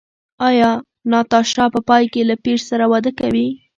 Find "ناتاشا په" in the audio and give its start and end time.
1.11-1.79